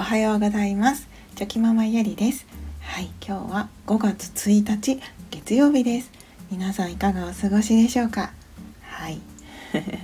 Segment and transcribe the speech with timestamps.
[0.00, 1.06] おはようございます。
[1.36, 2.46] チョキママゆりです。
[2.80, 4.98] はい今日は5月1日
[5.30, 6.10] 月曜日です。
[6.50, 8.32] 皆さんいかがお過ごしでしょうか？
[8.80, 9.20] はい。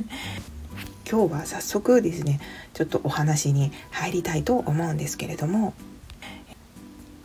[1.10, 2.40] 今日は早速ですね
[2.74, 5.72] ちょっとお話に入りたいと思うんですけれども、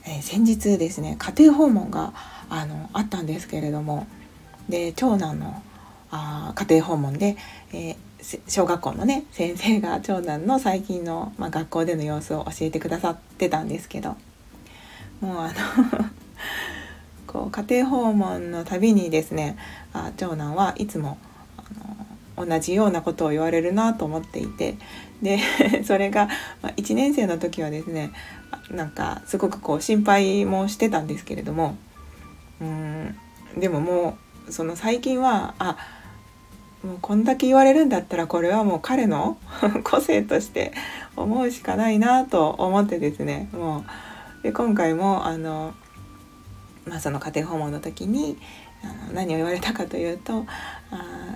[0.05, 2.13] えー、先日ですね家庭訪問が
[2.49, 4.07] あのあったんですけれども。
[4.69, 5.61] で長男の
[6.09, 7.35] あ家庭訪問で、
[7.73, 7.95] えー
[8.47, 14.15] 小学校のね先生が長男の最近の、まあ、学校での様子を教えてくださってたんですけど
[15.19, 15.53] もうあの
[17.27, 19.57] こう家庭訪問のたびにですね
[19.93, 21.17] あ長男はいつも
[21.57, 21.63] あ
[22.39, 24.77] の同じようなことを言われるなと思っていて
[25.21, 25.39] で
[25.83, 26.27] それが、
[26.61, 28.11] まあ、1年生の時はですね
[28.69, 31.75] なんかすごくこう心配もしてたんですけれども
[32.61, 33.15] うん
[33.57, 35.77] でももうその最近はあ
[36.83, 39.37] もうこんだけ言われるんだったらこれはもう彼の
[39.83, 40.73] 個性として
[41.15, 43.49] 思うしかないなと思ってですね。
[43.53, 43.85] も
[44.41, 45.73] うで今回もあの、
[46.87, 48.37] まあ、その家庭訪問の時に
[48.83, 50.45] あの何を言われたかというと
[50.89, 51.35] あ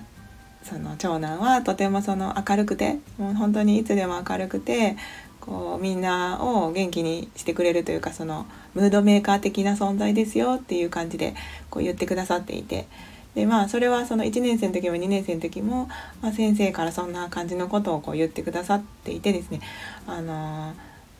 [0.63, 4.97] その長男はとてもその明るくてもう本当にいつでも明るくて
[5.39, 11.35] こうみんなを元気にしてくれるというかそのムードメーカー的な存在ですよっていう感じで
[11.69, 12.87] こう言ってくださっていて
[13.36, 15.89] でまあそれはその1年生の時も2年生の時も、
[16.22, 19.59] まあ、先生からそんな感じのことをこう言ってくださっていてですね
[20.08, 20.73] あの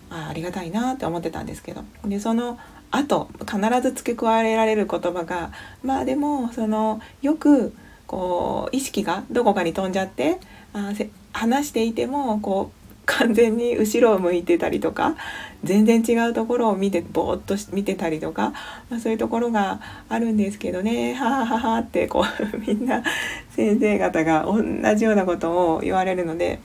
[0.09, 1.83] あありがたいなって思ってたんですけど。
[2.05, 2.57] でその
[2.91, 5.52] 後必ず付け加えられる言葉が
[5.83, 7.73] まあでもそのよく
[8.07, 10.39] こう意識がどこかに飛んじゃって
[10.73, 10.94] あ
[11.33, 12.74] 話していてもこう
[13.05, 15.15] 完全に後ろを向いてたりとか
[15.63, 18.53] 全然違うところを見てぼーっと見てたりとか、
[18.89, 23.03] まあ、そういうところがあるんですけどねははははってこう みんな
[23.51, 24.63] 先生方が同
[24.95, 26.59] じようなことを言われるので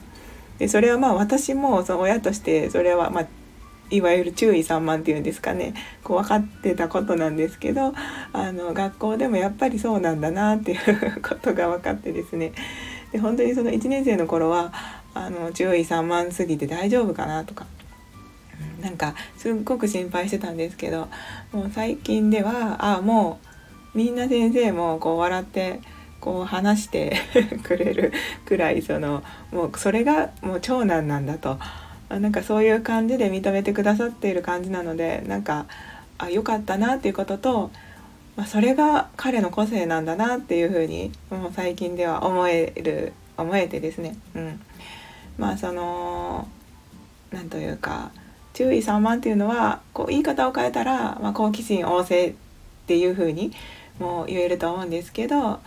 [0.59, 3.25] でそれはまあ私もその親としてそれはまあ
[3.91, 7.93] いわゆる注意散漫っていうんですかねこう分かってたことなんですけど
[8.31, 12.53] あの学校でもやっぱりそうなんだなっていうことが分かってですね。
[13.11, 14.71] で本当にその1年生の頃は
[15.13, 17.65] あの注意散漫すぎて大丈夫かなとか。
[18.79, 21.07] なんかすっごく心配してたんですけど
[21.51, 23.39] もう最近ではああも
[23.93, 25.81] うみんな先生もこう笑って
[26.19, 27.17] こう話して
[27.63, 28.13] くれる
[28.45, 31.57] くらいそのもうそれがもう長男なんだと。
[32.19, 35.65] なんかそういう感じで認めてくださっている感じなのでなんか
[36.17, 37.71] あ良かったなっていうことと、
[38.35, 44.59] まあ、それが彼の個性なんだなっていうふうにもう最近では思える思えてですね、うん、
[45.41, 46.47] まあその
[47.31, 48.11] 何というか
[48.53, 52.33] 注意散漫っていうのはこう言い方を変えたら、まあ、好奇心旺盛っ
[52.85, 53.51] ていう風に
[53.97, 55.61] も言えると思うんですけどあ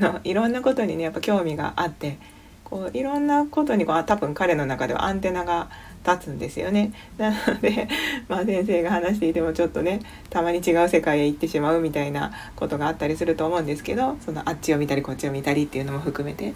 [0.00, 2.18] のいろんなことにねやっぱ興味があって
[2.64, 5.70] こういろんなことにこう多分彼の中ではアンテナが
[6.04, 6.92] 立つんですよね。
[7.16, 7.88] なので、
[8.28, 16.54] まあ、先生が話していてもちょっとねたまに違う世界へ行ってしまうみたいなことがあったりすると思うんですけどそのあっちを見たりこっちを見たりっていうのも含めて、うん、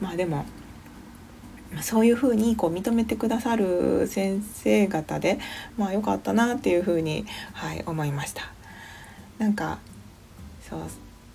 [0.00, 0.46] まあでも
[1.82, 5.38] そういうふうにこう認めてくださる先生方で
[5.76, 8.42] まあ良かったなっていうふうに、はい、思いました。
[9.38, 9.78] なんか
[10.68, 10.80] そう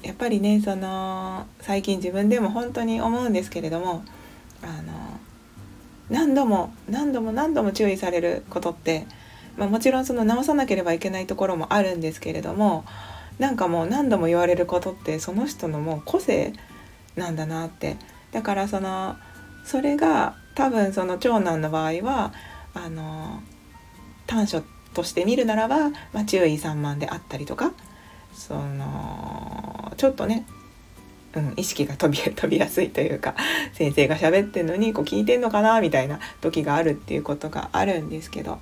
[0.04, 4.04] やっぱりねその最近自分でも本当に思うんですけれども
[4.64, 5.20] あの
[6.10, 9.06] 何度も何度も何度も注意されることって、
[9.58, 12.84] まあ、もちろんその直さなければいけないところもあるんですけれども
[13.40, 16.54] なんかもう何度も言われることってその人のもう個性
[17.16, 17.98] なんだなって
[18.32, 19.16] だからその
[19.66, 22.34] それが多分その長男の場合は
[22.74, 23.42] あの
[24.28, 24.64] 短所
[24.94, 27.72] として見るならば、まあ、注意散漫であったりとか
[28.34, 30.46] そのちょっとね、
[31.36, 33.36] うん、意識が飛び 飛びやすいというか
[33.74, 38.60] 先生が喋ってんのにこう聞いてんのかなみたいな時があるっていうことがあるんですけど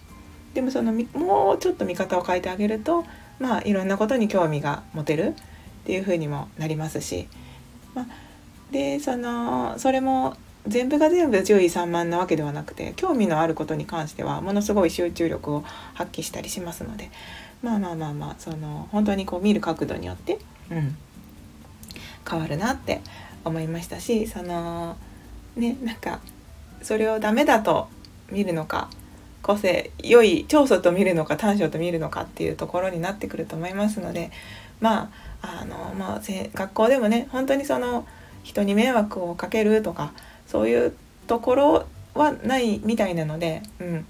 [0.54, 3.06] でもそのもうちょっと見方を変えてあげると
[3.40, 5.34] まあいろんなことに興味が持てるっ
[5.86, 7.28] ていう風にもなりますし、
[7.96, 8.06] まあ、
[8.72, 10.36] でそのそれも
[10.68, 15.64] 全部が全部注意散漫なわけではなくて興味のあることに関してはものすごい集中力を
[15.94, 17.10] 発揮したりしますので
[17.62, 20.40] まあまあまあまあその本当にこう見る角度によって、
[20.70, 20.98] うん、
[22.30, 23.02] 変わるなって
[23.46, 24.98] 思いましたしその
[25.56, 26.20] ねなんか
[26.82, 27.88] それをダメだと
[28.32, 28.90] 見るのか
[29.42, 34.32] 個性良い長所と見るのか短所と見るのかっていうところになってくると思いますので
[34.80, 38.06] まああのまあ学校でもね本当にその
[38.44, 40.14] 人に迷惑をかけるとか
[40.50, 40.94] そういう
[41.28, 41.86] ところ
[42.16, 44.06] はないみたいなので、うん、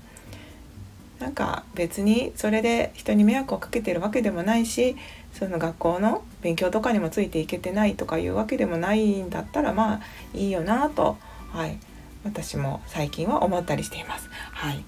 [1.19, 4.95] なんか別にそれで人に迷惑をかけてるわけでもないし
[5.33, 10.01] その学校の勉強とかにもついていけてないとかいうわけでもないんだったらまあ
[10.33, 11.17] いいよなと、
[11.51, 11.77] はい、
[12.23, 14.29] 私も最近は思ったりしています。
[14.31, 14.83] はい。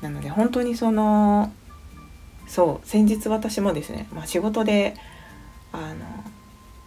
[0.00, 1.52] なので本当にその
[2.46, 4.94] そう先日私もですね、まあ、仕事で
[5.72, 6.04] あの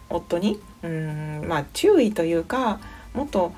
[0.08, 2.80] 夫にうんまあ注意というか
[3.12, 3.52] もっと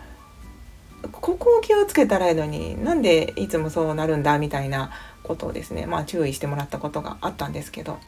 [1.11, 4.91] ここを気をつけたらいいのになんでいつもそうなるんだみたいな
[5.23, 7.99] ことをですねまあ注意してもらったことがあったんですけど。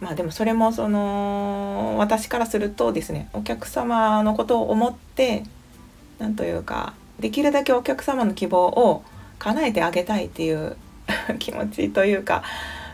[0.00, 5.42] まあでもそれもその私からするとですねお客様のことを思って
[6.20, 9.02] 何というかできるだけお客様の希望を
[9.38, 10.76] 叶えてあげたいっていう
[11.38, 12.42] 気持ちというか、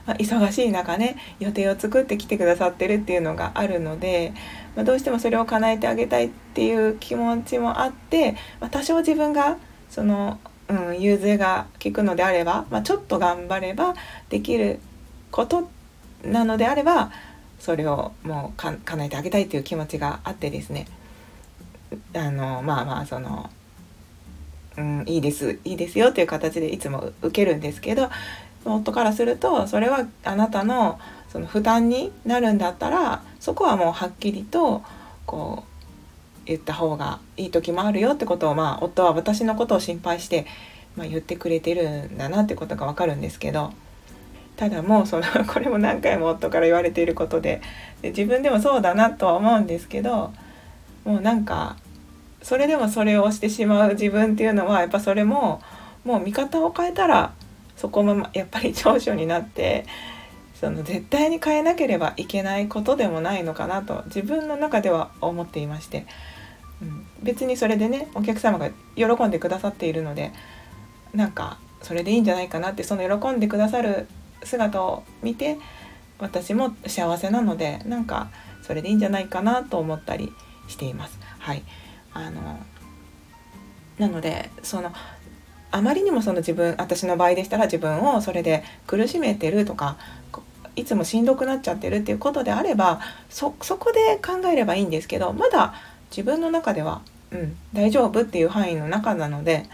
[0.06, 4.32] まあ、忙しい中ね予定を作ってきてくださってるっていうのがあるので、
[4.76, 9.58] まあ、どうしてもそれを叶えてあげたいっていう気持ちもあって、まあ、多少自分が
[9.88, 13.94] その、うん、融通が利くのであれば、ま、ちょっと頑張れば
[14.28, 14.80] できる
[15.30, 15.70] こと
[16.24, 17.10] なのであれば
[17.58, 20.86] それをもうか叶えてあげたいっていう気持ちがあってですね。
[22.12, 23.50] あのまあまあその
[24.76, 28.10] うん、いいですいいですよっていう形でいつも受けるんですけど
[28.64, 34.82] 夫からするとそれはあなたのその負担になるんだったらそこはもうはっきりと
[35.26, 35.74] こう
[36.46, 40.46] 言った方がいい時もあるよってことを、まあ、夫は私のことを心配して、
[40.96, 43.72] まあ、言ってくれてるんだなってことが分かるんですけど
[44.56, 47.60] ただもうその これも何回も夫から言われていることで
[48.02, 50.32] で自分でもそうだなとは思うんですけど
[51.04, 51.76] もうなんか
[52.42, 55.60] それでもそれをしてしまう自分っていうのはやっぱそれも
[56.04, 57.32] もう見方を変えたら
[57.76, 59.86] そこもやっぱり長所になって
[60.54, 66.06] その絶対に変えなければいけないことでもないのかなと自分の中では思っていまして、
[66.80, 70.32] うん、別にそれでねお客様が喜んでくださっているので
[71.12, 74.06] なんかそれでいいんじゃないかなってその喜んでくださる
[74.42, 75.58] 姿を見て
[76.18, 78.30] 私も幸せなのでなんか
[78.62, 80.32] それでいいんじゃないかなと思ったり
[80.68, 81.18] しています。
[81.38, 81.62] はい
[82.14, 82.58] あの
[83.98, 84.92] なのでその
[85.74, 89.96] あまりにもその自分私の場合でしたら自分をそれで苦しめてるとか
[90.76, 95.74] いつもしんどくなっちゃってるっていうことであればそこで考えればいいんですけどまだ
[96.10, 99.64] 自分の中では、うん、大丈夫っていう範囲の中なので、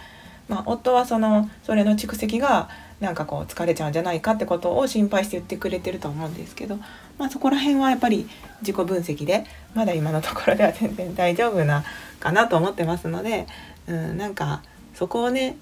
[0.48, 6.78] まあ、夫はそのそれの蓄積がなんかこう疲れちゃうんじゃないかってことを心配して言ってくれてると思うんですけど、
[7.18, 8.26] まあ、そこら辺はやっぱり
[8.62, 9.44] 自己分析で
[9.74, 11.84] まだ今のところでは全然大丈夫な
[12.20, 13.46] かなと思ってますので、
[13.86, 14.62] うん、なんか
[14.94, 15.56] そこをね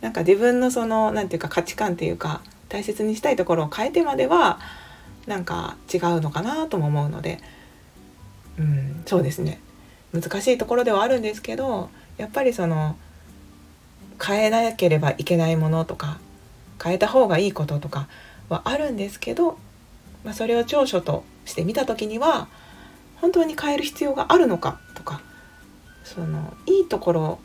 [0.00, 4.58] なんか自分のその何て言うか価値観っていうか大切にしたいところを変えてまでは
[5.26, 7.40] なんか違うのかなとも思うので、
[8.58, 9.60] うん、そうですね。
[10.12, 12.96] 難しいところではあるんですけどやっぱりその
[14.24, 16.18] 変えなければいけないものとか
[16.82, 18.08] 変えた方がいいこととか
[18.48, 19.58] はあるんですけど、
[20.24, 22.48] まあ、それを長所として見た時には
[23.16, 25.20] 本当に変える必要があるのかとか
[26.04, 27.38] そのいいところ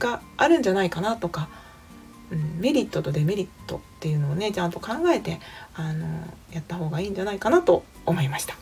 [0.00, 1.48] があるんじゃないかなとか、
[2.32, 5.38] うん、メリットとデメリットっていうのをねちゃんと考えて
[5.74, 6.08] あの
[6.52, 8.56] やった方がいいんじゃないかなと思いました。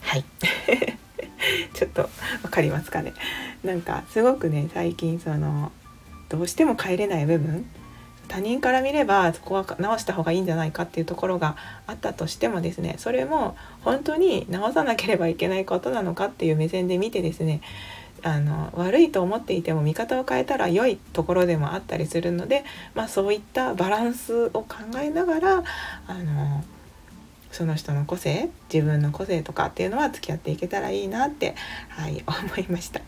[0.00, 0.24] はい
[1.74, 2.08] ちょっと
[2.42, 3.12] 分かりますかね
[3.62, 5.70] なんかすごくね最近その
[6.28, 7.66] どうしても帰れない部分
[8.28, 11.56] 他人から見ればそこは直した方がいいんじゃないかっていうところが
[11.86, 17.60] あったとしてもですねそれも本当に直さなければいけないことなのかっていう目線で見てですね
[18.22, 24.66] あの悪いと思っていても見方を変えたら良いところでもあったりするので、まあ、そういったバランスを考
[25.00, 25.64] えながら
[26.06, 26.64] あの
[27.52, 31.54] その人の個性自分の個性とかっていうのは付き合っていけたらいいなって、
[31.88, 33.00] はい、思いました。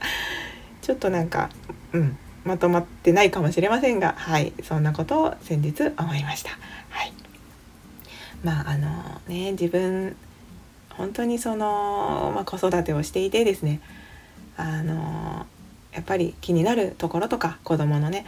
[0.81, 1.51] ちょっとなんか、
[1.93, 6.51] うん、まとまってないかもしれませんが、はい、そんなことを先日思いました。
[6.89, 7.13] はい、
[8.43, 10.17] まああのね自分
[10.91, 13.81] 本当にその、まあ、子育てをしていてですね
[14.59, 15.47] あの
[15.93, 18.27] やっぱり気になるところとか子供のね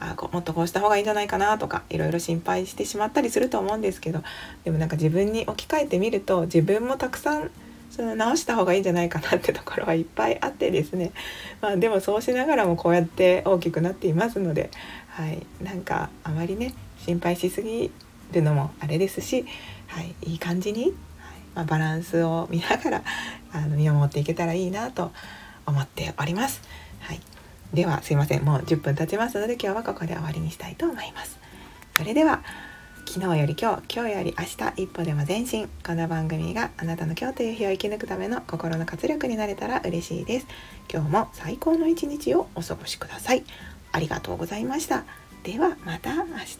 [0.00, 4.22] あもっとこうした方がいいんじゃないかなとかいろいろ心配してしまったりすると思うんですけど
[4.64, 7.50] でもなんか自分に置き換えてみると自分もたくさん
[7.90, 11.12] その直した方がいいんじゃないかなってところはいっぱいあってですね、
[11.60, 14.70] まあ、でもそうしながらもこうやって大きくなっていますので、
[15.08, 17.90] はい、なんかあまりね心配しすぎ
[18.32, 19.46] るのもあれですし、
[19.88, 20.92] はい、いい感じに、はい。
[21.54, 23.02] まあ、バランスを見ながら
[23.52, 25.10] あの見守っていけたらいいなと
[25.68, 26.62] 思っております。
[27.00, 27.20] はい、
[27.72, 28.44] ではすいません。
[28.44, 31.38] もう10分経ちますので今日はここで終わりにしたいと思います。
[31.96, 32.42] それでは
[33.06, 35.68] 昨日より今日今日より明日一歩でも前進。
[35.86, 40.46] この番組があなたの今日という日を生き抜くための心の活力になれたら嬉しいです。
[40.92, 43.44] 今日も最高の一日をお過ごしください。
[43.92, 45.04] ありがとうございました。
[45.42, 46.58] ではまた明日。